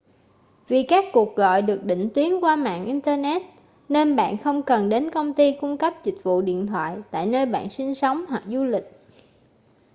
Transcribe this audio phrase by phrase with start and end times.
[0.67, 3.41] vì các cuộc gọi được định tuyến qua mạng internet
[3.89, 7.45] nên bạn không cần đến công ty cung cấp dịch vụ điện thoại tại nơi
[7.45, 8.91] bạn sinh sống hoặc du lịch